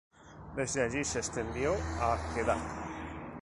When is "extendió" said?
1.19-1.75